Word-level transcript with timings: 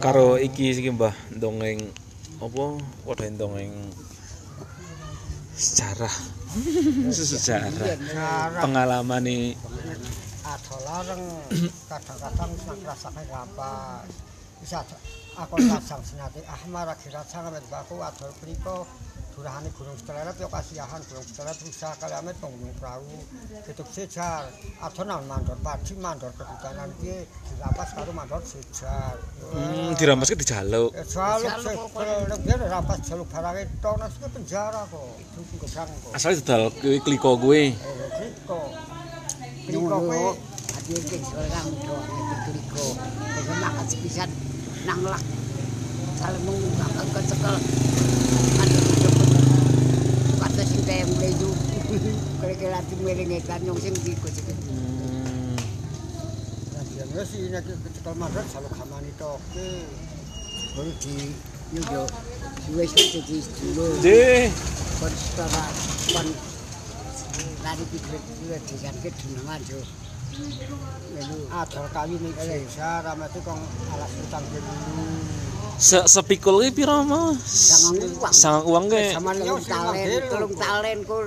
Karo 0.00 0.36
iki 0.36 0.72
iki 0.72 0.90
Mbah 0.92 1.14
dongeng 1.36 1.90
apa 2.36 2.64
padha 3.04 3.28
dongeng 3.32 3.72
sejarah. 5.56 6.16
sejarah. 7.16 7.70
Pengalaman 8.60 9.22
nih 9.24 9.56
Ada 10.46 10.76
lareng. 10.86 11.24
Kadang-kadang 11.90 12.50
nak 12.54 12.78
rasane 12.86 13.22
gampang. 13.26 14.04
Bisa 14.60 14.80
aku 15.36 15.54
rasang 15.70 16.00
senate 16.00 16.40
Ahmar 16.48 16.88
lagi 16.88 17.12
rasang 17.12 17.52
amet 17.52 17.64
baku 17.68 18.00
adol 18.00 18.32
priko 18.40 18.88
durahane 19.36 19.68
gunung 19.76 19.92
Seteleret 20.00 20.36
yo 20.40 20.48
kasihan 20.48 21.00
gunung 21.04 21.26
Seteleret 21.28 21.60
rusak 21.60 21.92
kali 22.00 22.14
amet 22.16 22.36
gunung 22.40 22.72
perahu 22.80 23.04
tutup 23.68 23.88
sejar 23.92 24.48
ada 24.80 25.02
nang 25.04 25.28
mandor 25.28 25.60
padi 25.60 25.92
mandor 26.00 26.32
kehutanan 26.40 26.88
iki 27.04 27.28
dirampas 27.52 27.92
karo 27.92 28.12
mandor 28.16 28.40
sejar 28.48 29.20
hmm, 29.52 29.92
dirampas 30.00 30.32
ke 30.32 30.40
dijaluk. 30.40 30.90
Ya 30.96 31.04
jaluk 31.04 31.52
jaluk 31.92 32.38
biar 32.48 32.60
rampas 32.64 32.98
jaluk 33.04 33.28
barang 33.28 33.56
itu 33.60 33.92
nasi 34.00 34.16
penjara 34.24 34.82
kok 34.88 35.04
itu 35.20 35.40
gedang 35.68 35.88
kok 36.00 36.16
Asale 36.16 36.34
dodal 36.40 36.62
kuwi 36.80 36.98
kliko 37.04 37.30
kuwi. 37.36 37.76
eh 37.76 38.08
priko 38.16 38.60
priko 39.68 39.96
kuwi 40.00 40.24
hati 40.72 40.92
iki 40.96 41.16
seorang 41.20 41.68
do 41.84 41.96
dikliko. 42.40 42.86
Wis 43.36 43.46
makan 43.60 43.84
sepisan 43.84 44.30
nang 44.88 45.04
lak. 45.04 45.20
Kalau 46.16 46.40
mau 46.48 46.56
akan 46.56 47.06
kecekel. 47.12 47.56
Ada 48.56 48.78
kata 50.40 50.62
sing 50.64 50.80
kaya 50.88 51.04
Kira-kira 52.42 52.70
lati 52.76 52.94
merengekan 53.00 53.60
nyong 53.64 53.80
sing 53.80 53.94
sing. 53.96 54.16
Hmm. 54.68 55.56
Bagian 56.76 57.08
wis 57.16 57.30
ini 57.40 57.48
kecekel 57.56 58.14
mandor 58.16 58.44
jaluk 58.52 58.72
hamani 58.76 59.12
toke 59.16 59.70
Baru 60.76 60.92
di 61.00 61.32
nyujo. 61.72 62.02
Wis 62.76 62.90
wis 62.92 63.08
di 63.24 63.38
dulu. 63.40 63.86
Nggih. 64.00 64.52
kon 64.96 65.12
setara 65.12 65.64
kon 66.08 66.28
lari 67.60 67.84
pikir 67.92 68.16
pikir 68.16 68.60
desan 68.64 68.96
ke 69.04 69.12
dunungan 69.12 69.60
jo 69.68 69.80
melu 71.12 71.38
adol 71.52 71.86
kayu 71.92 72.16
ning 72.16 72.32
desa 72.32 73.04
ramate 73.04 73.38
kong 73.44 73.60
alas 73.92 74.12
utang 74.24 74.44
dulu 74.48 74.72
Se 75.76 76.00
sepikul 76.08 76.64
ki 76.64 76.72
pira 76.72 77.04
mah? 77.04 77.36
Sangang 77.44 78.16
uang. 78.16 78.32
Sangang 78.32 78.64
uang 78.64 78.84
ke 78.88 79.12
Sama 79.12 79.36
telung 79.36 79.60
talen 79.60 80.20
telung 80.24 80.54
talen 80.56 80.98
kur 81.04 81.26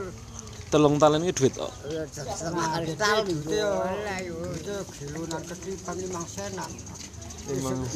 telung 0.69 0.95
talen 1.01 1.25
ki 1.25 1.33
duit 1.33 1.53
kok. 1.53 1.73
setengah 2.13 2.67
kali 2.77 2.93
talen 2.95 3.25
Itu 3.25 3.49
ya, 3.51 3.73
itu 4.53 4.75
kilunan 4.95 5.41
ketipan 5.43 5.95
limang 5.97 6.27
senan. 6.29 6.71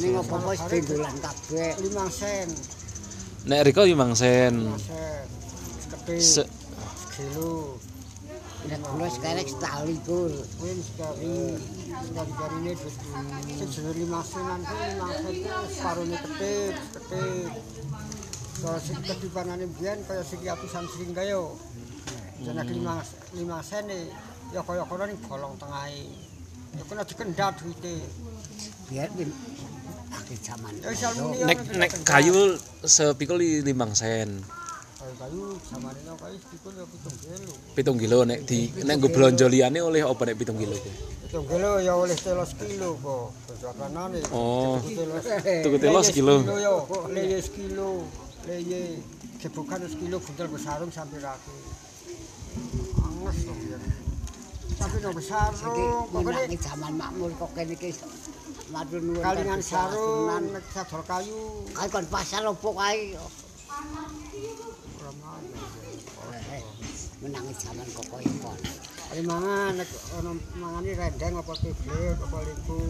ning 0.02 0.14
apa 0.18 0.36
wis 0.50 0.60
bendolan 0.66 1.14
kabeh 1.22 1.72
Limang 1.78 2.10
sen, 2.10 2.48
Nek 3.46 3.60
riko 3.62 3.86
limang 3.86 4.10
sen. 4.12 4.54
limang 4.66 4.82
sen. 4.82 5.26
Ketip, 5.94 6.18
Se 6.18 6.42
kilo. 7.14 7.78
nek 8.66 8.80
kula 8.82 9.06
sekarang 9.06 9.46
setali 9.46 9.94
kur 10.02 10.32
Win 10.58 10.78
sekali, 10.82 11.54
sekali 12.02 12.32
jari 12.34 12.56
ini 12.64 12.72
dus. 12.74 12.94
Sejenis 13.62 13.94
limang 13.94 14.24
senan 14.26 14.58
itu 14.58 14.74
limang 14.74 15.12
sen 15.14 15.30
itu 15.30 15.54
separuhnya 15.70 16.18
ketip, 16.18 16.74
ketip. 16.98 17.50
Kalau 18.54 18.80
si 18.80 18.92
ketipan 18.96 19.54
ini 19.54 19.66
bian 19.76 19.98
kaya 20.08 20.24
segi 20.24 20.46
atusan 20.48 20.88
sering 20.90 21.12
gayo. 21.12 21.54
Jadi 22.42 22.74
limang 22.74 22.98
limang 23.38 23.62
sen 23.62 23.86
nih, 23.86 24.10
ya 24.50 24.60
kaya 24.66 24.82
kaya 24.82 25.04
nih 25.06 25.18
bolong 25.28 25.54
tengah 25.60 25.86
Ya 26.74 26.82
kena 26.90 27.06
dikendat 27.06 27.54
duitnya. 27.62 28.02
biar 28.90 29.10
Ya 30.82 30.88
wis 30.90 31.02
alumni 31.06 31.36
ya, 31.38 31.46
nek 31.46 31.58
nek 31.74 31.90
kayu 32.06 32.58
sepikul 32.82 33.38
limang 33.38 33.94
sen. 33.94 34.42
Kayu 35.14 35.54
sama 35.62 35.94
ini 35.94 36.10
kayu 36.16 36.36
pikul 36.50 36.72
ya 36.74 36.84
pitung 36.86 37.16
kilo. 37.18 37.52
Pitung 37.76 37.96
kilo 37.98 38.18
nek 38.26 38.38
di 38.48 38.72
nek 38.82 38.94
nggo 38.98 39.08
blonjo 39.14 39.46
liyane 39.46 39.78
oleh 39.78 40.02
apa 40.02 40.22
nek 40.26 40.36
pitung 40.38 40.58
kilo 40.58 40.74
ku? 40.74 40.90
Pitung 41.28 41.46
kilo 41.46 41.70
ya 41.78 41.94
oleh 41.94 42.16
telos 42.18 42.50
kilo 42.58 42.98
kok. 42.98 43.26
Nih. 44.10 44.22
Oh. 44.34 44.82
telos. 44.82 45.24
Tuku 45.62 45.76
telo 45.78 46.00
sekilo. 46.02 46.36
yo, 46.58 46.74
leye 47.10 47.38
sekilo, 47.38 48.06
leye 48.48 48.98
kebukan 49.38 49.86
sekilo 49.86 50.16
buntel 50.18 50.48
besarung 50.50 50.90
sampai 50.90 51.20
rapi. 51.22 51.56
Dong 53.32 53.60
ya. 53.72 53.78
Sampai 54.74 54.98
nang 55.00 55.14
besarung, 55.14 55.56
pokoknya 56.10 56.44
Pokoknya 56.50 56.58
zaman 56.60 56.92
makmur 56.98 57.30
kok 57.38 57.50
kene 57.56 57.72
iki 57.78 57.90
matur 58.72 59.00
nuwun 59.00 59.22
kalingan 59.22 59.60
sarung, 59.62 60.50
nek 60.50 60.64
sadol 60.72 61.02
kayu. 61.04 61.40
kae 61.76 61.88
kon 61.92 62.06
pasar 62.10 62.42
opo 62.48 62.74
kae 62.74 63.14
Ramai. 65.04 65.44
menangi 67.22 67.52
zaman 67.60 67.86
kok 67.92 68.06
koyo 68.08 68.32
kon 68.40 68.58
Ayo 69.12 69.22
mangan, 69.28 69.72
nek 69.78 69.90
ono 70.16 70.32
mangani 70.58 70.90
rendeng 70.96 71.36
apa 71.38 71.52
keblet 71.60 72.18
apa 72.18 72.38
liku. 72.40 72.80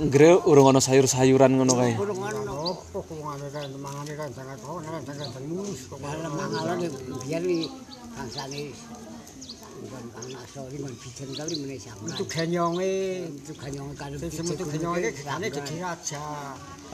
Nggre 0.00 0.30
urung 0.46 0.68
ana 0.70 0.80
sayur-sayuran 0.84 1.58
ngono 1.58 1.74
kae. 1.80 1.96
kurung 1.96 2.20
ono 2.20 2.76
Opo 2.76 3.02
kok 3.02 3.18
mangani 3.18 3.48
rendeng, 3.48 3.80
mangani 3.80 4.12
Itu 12.10 12.24
genyonge. 12.30 12.94
itu 13.26 13.52
karo 13.58 14.14
Sing 14.22 14.30
semetu 14.30 14.64
genyonge 14.70 15.10
iki 15.10 15.22
gane 15.26 15.46
dadi 15.50 15.74
raja. 15.82 16.24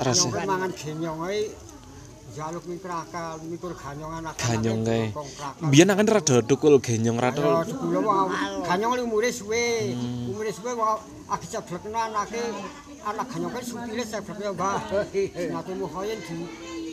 Rasa. 0.01 0.25
Genyong 0.25 0.33
kan 0.33 0.45
mangan 0.49 0.73
genyonge 0.73 1.53
jaluk 2.37 2.65
mikir 2.65 2.89
akal, 2.93 3.37
mikir 3.45 3.73
ganyongan 3.77 4.23
akal. 4.33 4.49
Ganyong 4.49 4.81
kae. 4.89 5.05
Biyen 5.69 5.93
akan 5.93 6.07
rada 6.09 6.37
tukul 6.41 6.81
genyong 6.81 7.21
rada. 7.21 7.65
ganyong 8.65 8.93
li 8.97 9.03
umure 9.05 9.29
suwe. 9.29 9.93
Umure 10.33 10.51
suwe 10.57 10.73
wong 10.73 10.97
agi 11.29 11.47
ceblekna 11.53 12.09
anake 12.09 12.41
anak 13.05 13.27
ganyong 13.29 13.53
kan 13.53 13.63
supile 13.63 14.05
ceblek 14.09 14.41
ya, 14.41 14.51
Mbah. 14.57 14.81
Nate 15.53 15.73
muhoyen 15.77 16.19
di 16.25 16.35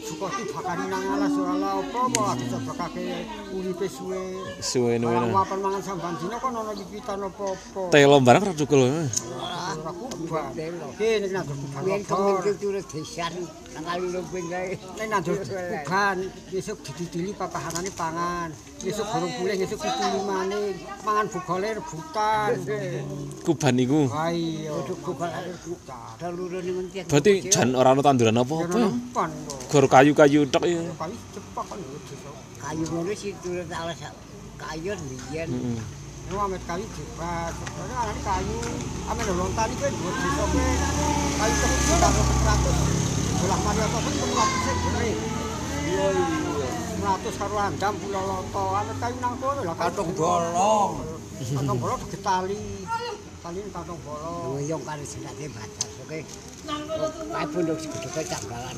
Sukoti 0.03 0.43
bakani 0.51 0.85
nang 0.91 1.05
alas 1.15 1.31
ora 1.39 1.55
la 1.55 1.69
apa 1.79 1.99
apa 2.11 2.21
agi 2.35 2.45
ceblekake 2.51 3.07
uripe 3.55 3.87
suwe. 3.87 4.21
Suwe 4.59 4.99
Ora 4.99 5.23
ngono. 5.23 5.31
mapan 5.31 5.59
mangan 5.63 5.81
samban 5.81 6.13
dina 6.19 6.35
kok 6.43 6.51
ana 6.51 6.71
wiwitan 6.75 7.19
apa-apa. 7.23 7.81
Telo 7.87 8.17
barang 8.19 8.43
rada 8.43 8.59
tukul. 8.59 8.83
Ora 8.83 9.91
kubah. 9.95 10.45
Ki 10.99 11.09
nek 11.23 11.31
nang 11.31 11.45
kubah. 11.47 11.81
Motor. 11.87 12.35
kok 12.43 12.55
turut 12.59 12.85
desan 12.91 13.33
nang 13.73 13.83
kali 13.87 14.05
lumping 14.11 14.45
kae. 14.51 14.75
Nek 14.99 15.07
nandur 15.07 15.39
kuban, 15.39 16.17
besok 16.51 16.77
dididili 16.83 17.31
papahanane 17.31 17.91
pangan. 17.95 18.49
Besok 18.83 19.07
gorong 19.07 19.31
boleh, 19.39 19.55
besok 19.55 19.79
dituli 19.79 20.19
maning. 20.27 20.75
Mangan 21.07 21.25
bugole 21.31 21.69
rebutan. 21.79 22.51
Kuban 23.47 23.79
iku. 23.79 24.11
Wah 24.11 24.27
iya. 24.35 24.75
Kudu 24.83 24.93
kubal 24.99 25.31
ada 25.31 25.47
rebutan. 25.47 26.11
dalurane 26.19 26.71
mentik. 26.75 27.07
Berarti 27.07 27.31
jan 27.47 27.71
ora 27.79 27.95
ana 27.95 28.03
tanduran 28.03 28.35
apa-apa 28.35 28.75
ya. 28.75 28.89
Kayu-kayu 29.93 30.41
tok 30.49 30.65
ya. 30.65 30.81
Kali 30.97 31.13
cepak 31.37 31.65
kan 31.69 31.77
kayu 32.57 32.83
ngono 32.89 33.13
sih 33.13 33.29
turut 33.45 33.69
alas 33.69 34.01
kayu 34.57 34.89
biyen. 35.05 35.45
Heeh. 35.53 35.77
Ini 36.25 36.33
amet 36.33 36.61
kayu 36.65 36.81
jebat. 36.97 37.53
Soalnya 37.53 37.97
anak 38.01 38.17
kayu, 38.25 38.57
amet 39.05 39.25
lontan 39.37 39.69
iki 39.69 39.93
dua 39.93 40.11
desa 40.17 40.43
kowe. 40.49 40.73
Kayu 41.37 41.53
kecil 41.61 41.97
karo 42.01 42.21
seratus. 42.25 42.77
Bolah 43.37 43.59
mari 43.61 43.81
apa 43.85 43.97
pun 44.01 44.29
lapis 44.33 44.65
gede. 44.65 45.09
Iya 45.85 46.05
iya. 46.09 46.27
100 46.97 47.37
karo 47.37 47.55
andam 47.61 47.93
pulau 48.01 48.23
loto. 48.25 48.65
Amet 48.73 48.97
kayu 48.97 49.15
nang 49.21 49.33
kono 49.37 49.61
lah 49.61 49.75
kantong 49.77 50.09
bolong. 50.17 50.91
Kantong 51.37 51.77
bolong 51.77 51.99
digetali. 52.09 52.65
Tali 53.45 53.59
kantong 53.69 53.99
bolong. 54.01 54.57
Ngoyong 54.57 54.81
karo 54.89 55.05
senate 55.05 55.45
batas. 55.53 55.91
Oke. 56.01 56.25
Kae 57.29 57.45
pondok 57.45 57.77
segede 57.77 58.21
canggalan 58.25 58.77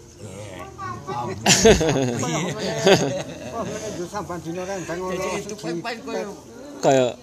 kayak 6.81 7.13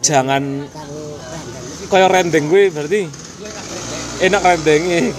jangan 0.00 0.64
kayak 1.92 2.08
rendeng 2.08 2.48
gue 2.48 2.72
berarti 2.72 3.00
enak 4.24 4.42
rendengnya 4.42 5.12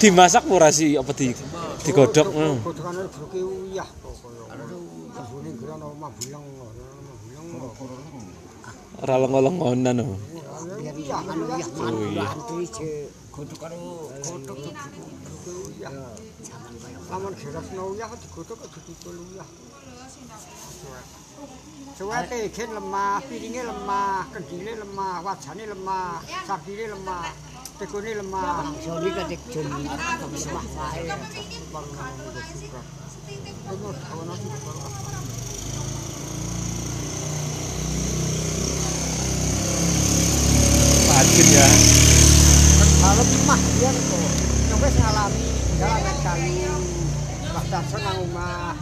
dimasak 0.00 0.48
murah 0.48 0.72
sih 0.72 0.96
apa 0.96 1.12
di 1.12 1.32
digodok 1.84 2.28
ngono. 2.32 2.56
Ralong-longonan 9.04 10.00
no 10.00 10.16
oh. 10.16 10.18
iya, 10.80 10.92
iya, 10.96 11.18
iya. 11.20 12.24
oh, 12.32 13.23
Godhog 13.34 13.58
karo 13.58 13.76
godhog 14.22 14.58
tuh 14.62 14.74
Bruke 15.26 15.52
uyah. 15.66 15.90
Lamun 17.10 17.34
gerasno 17.34 17.82
uyah 17.90 18.10
digodhog 18.14 18.58
kok 18.62 18.70
didikul 18.74 19.16
uyah. 19.26 19.48
Cuwete 21.98 22.38
gen 22.54 22.70
lemah, 22.78 23.18
piringe 23.26 23.62
lemah, 23.66 24.30
kendile 24.30 24.72
lemah, 24.82 25.18
wajane 25.26 25.64
lemah, 25.66 26.22
sakile 26.46 26.86
lemah, 26.94 27.26
tekune 27.78 28.12
lemah. 28.22 28.70
soni 28.82 29.10
kadek 29.10 29.42
jon 29.50 29.66
semah 30.38 30.66
wae 30.78 31.10
Rajin 41.14 41.48
ya. 41.54 41.66
Kalau 43.54 43.62
mah 43.62 43.78
dia 43.78 43.90
kok, 43.94 44.30
coba 44.66 44.88
ngalami 44.90 45.50
dalam 45.78 46.16
kayu, 46.26 46.74
waktu 47.54 47.80
senang 47.86 48.18
rumah, 48.26 48.74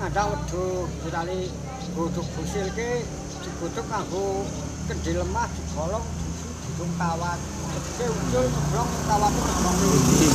ada 0.00 0.22
wedhus, 0.32 0.88
ditali 1.04 1.52
godhog 1.92 2.24
busil 2.32 2.64
ke, 2.72 3.04
digodhog 3.44 3.84
kanggo 3.92 4.48
kendhi 4.88 5.20
lemah 5.20 5.52
digolong 5.52 6.06
dudung 6.64 6.92
kawat. 6.96 7.36
Ke 8.00 8.08
ucul 8.08 8.44
jeblong 8.48 8.90
kawat 9.04 9.32
jeblong 9.36 9.78
iki. 9.84 10.28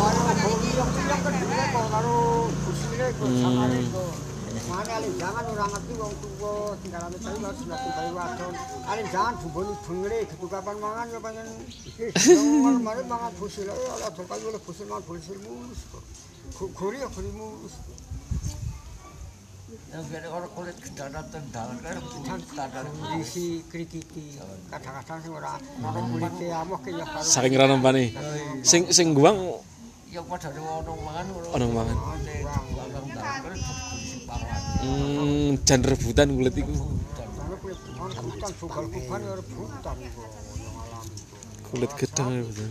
Ora 0.00 0.32
bolong 0.40 0.72
yang 0.72 1.20
kedua 1.20 1.62
kok 1.68 1.86
karo 1.92 2.16
busile 2.64 3.06
kok 3.12 3.28
samane 3.44 3.78
kok. 3.92 4.12
Jangan 5.18 5.44
ngerti 5.46 5.92
wong 5.98 6.12
tuwa 6.22 6.52
tinggalane 6.82 7.16
wadon. 8.12 8.54
Jangan 9.08 9.34
bengre 9.84 10.18
mangan 10.78 11.06
ya 11.10 11.18
pengen 11.18 11.46
mari 12.80 13.02
mangan 13.04 13.32
busil 13.36 13.66
ae 13.68 13.84
ora 13.88 14.08
dol 14.12 14.26
kayu 14.26 14.44
oleh 14.48 14.60
busil 14.62 14.86
mangan 14.86 15.04
busil 15.04 15.36
mulus 15.42 15.80
kok. 15.90 16.02
Gu- 16.58 16.72
Guri 16.72 16.96
ya 17.02 17.08
guri 17.10 17.30
mulus. 17.32 17.74
yang 19.88 20.04
kene 20.04 20.28
orang 20.28 20.52
kulit 20.52 20.76
kedanan 20.84 21.24
tendal 21.32 21.68
kan 21.80 21.96
Kan 22.24 22.40
tandal 22.52 22.84
isi 23.16 23.64
krikiti. 23.68 24.36
Kadang-kadang 24.68 25.18
sing 25.24 25.32
ora 25.32 25.56
ora 25.80 26.00
kulite 26.04 26.46
amoh 26.52 26.76
ke 26.80 26.92
ya 26.92 27.04
karo. 27.04 27.24
Saking 27.24 27.56
ra 27.56 27.64
nempani. 27.66 28.12
Sing 28.60 28.92
sing 28.92 29.16
guang 29.16 29.36
ya 30.08 30.20
padha 30.24 30.52
ono 30.52 30.92
mangan 30.92 31.24
Ono 31.56 31.66
mangan 31.68 31.96
kan 31.96 32.20
sing 34.04 34.20
paruan. 34.28 34.60
hmm, 34.84 35.52
jan 35.68 35.84
rebutan 35.84 36.32
kulit 36.32 36.56
iku. 36.56 36.72
Kulit 41.68 41.92
ya. 41.92 41.96
Yang 42.00 42.00
gedang 42.00 42.28
rebutan. 42.40 42.70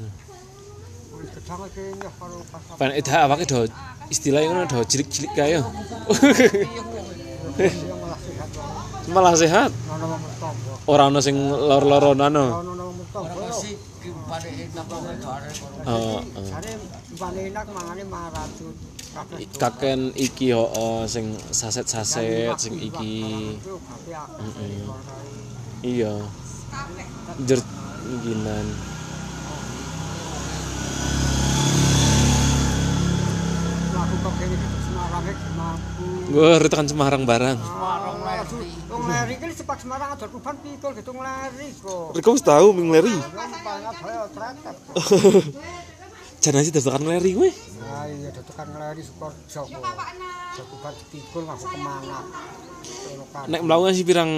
Karo 2.18 2.42
pasar. 2.50 2.74
Pan 2.82 2.90
edah 2.98 3.30
awake 3.30 3.46
do 3.46 3.70
istilahnya 4.10 4.50
ngono 4.50 4.66
do 4.66 4.82
cilik-cilik 4.82 5.30
kae 5.38 5.62
yo. 5.62 5.64
Yang 9.06 9.14
malah 9.14 9.38
sehat. 9.38 9.70
Ora 10.90 11.06
ono 11.06 11.22
sing 11.22 11.38
lor-loronan 11.54 12.34
no. 12.34 12.46
Ana 12.50 12.74
wong 12.82 13.06
tombo. 13.14 13.30
Orang 13.30 13.54
sih 13.54 13.78
kimpane 14.02 14.50
enak 14.58 14.86
kok 14.90 15.00
ngedare 15.06 15.50
kono. 15.54 15.86
Oh, 15.86 16.18
oh. 16.34 16.50
Jare 19.07 19.07
paling 19.07 19.07
enak 19.07 19.07
mangane 19.07 19.07
maracun. 19.07 19.09
Kabeh 19.13 19.39
I- 19.39 19.48
Kaken 19.57 20.00
iki 20.15 20.51
ho 20.51 20.68
sing 21.07 21.25
saset-saset 21.51 22.59
sing 22.59 22.75
iki. 22.77 23.57
Iya. 25.83 26.13
Jer 27.45 27.59
ikinan. 28.07 28.65
Laku 33.94 34.15
kok 34.21 34.33
kene 34.38 34.56
di 34.56 34.68
Semarang 34.88 35.24
iki 35.25 35.50
mampu. 35.57 36.06
Gue 36.27 36.50
tekan 36.68 36.88
Semarang 36.88 37.24
barang. 37.25 37.57
Warung 37.57 38.21
leri. 38.21 38.69
Wong 38.88 39.04
leri 39.07 39.33
iki 39.38 39.45
sepak 39.56 39.77
Semarang 39.81 40.09
adol 40.13 40.30
kuban 40.30 40.56
pikul 40.62 40.92
gitu 40.94 41.12
ngleri 41.13 41.69
kok. 41.81 42.07
Riko 42.15 42.30
wis 42.36 42.44
tau 42.45 42.68
ming 42.75 42.92
leri. 42.94 43.15
Wong 46.38 46.54
paling 46.54 46.62
abaya 46.62 46.72
tretet. 46.72 46.72
Jan 46.72 46.72
aja 46.72 46.72
tekan 46.72 47.04
leri 47.07 47.31
gue. 47.34 47.50
Nah 47.81 48.06
iya 48.07 48.30
tekan 48.30 48.68
ngleri 48.74 49.01
Sukorejo 49.01 49.62
kok. 49.66 50.07
Kuban 50.57 50.95
pikul 51.13 51.44
masuk 51.45 51.69
kemana. 51.69 52.19
Ono 53.13 53.25
kabeh. 53.30 53.50
Nek 53.51 53.62
mlaku 53.62 53.94
sih 53.94 54.06
pirang 54.06 54.31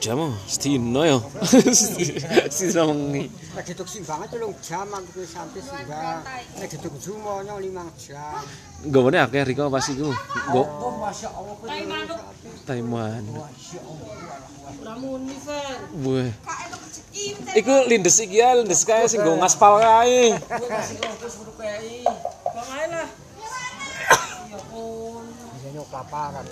jam 0.00 0.16
oh? 0.16 0.32
sedino 0.48 1.02
yo. 1.04 1.18
Sedino 2.56 2.82
wengi. 2.88 3.28
Nek 3.28 3.64
dituk 3.68 3.88
simbang 3.88 4.24
telung 4.32 4.56
jam 4.64 4.88
antuk 4.92 5.24
sampai 5.28 5.60
simbang. 5.60 6.24
Nek 6.56 6.68
dituk 6.72 6.94
jumonya 7.00 7.60
5 7.60 8.04
jam. 8.08 8.40
Gawone 8.88 9.18
akeh 9.20 9.44
Riko 9.44 9.68
pas 9.68 9.84
iku. 9.92 10.08
Nggo 10.48 10.62
Oh 10.64 10.92
masya 11.04 11.28
Allah 11.36 11.54
kok. 11.56 12.20
Taiwan. 12.64 13.24
Wah. 16.04 16.30
Iku 17.56 17.74
lindes 17.90 18.20
iki 18.22 18.38
ya, 18.38 18.54
lindes 18.54 18.86
kae 18.86 19.08
sing 19.10 19.20
nggo 19.20 19.36
ngaspal 19.42 19.82
kae. 19.82 20.38
Kok. 25.98 26.46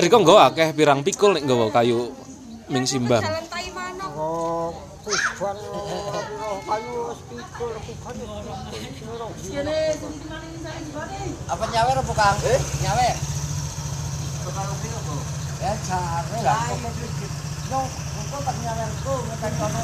Riko 0.00 0.16
nggo 0.22 0.40
akeh 0.40 0.72
pirang 0.72 1.04
pikul 1.04 1.36
nek 1.36 1.44
nggawa 1.44 1.68
kayu 1.68 2.08
ming 2.72 2.88
simbang. 2.88 3.20
Oh, 4.16 4.72
kuban 5.04 5.56
kayu 6.64 6.92
wis 7.12 7.20
pikul 7.28 7.72
kuban 7.84 8.16
Apa 11.52 11.64
nyawer 11.68 11.96
apa 12.00 12.12
Kang? 12.16 12.38
Nyawer. 12.80 13.16
Ya 15.60 15.72
jare 15.84 16.38
lah. 16.40 16.64
Yo, 17.70 17.80
kok 18.30 18.40
tak 18.40 18.56
nyawer 18.64 18.90
ku 19.04 19.12
ngetan 19.28 19.52
kono. 19.60 19.78